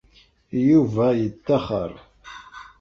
Yuba 0.69 1.05
yettaxer. 1.19 1.91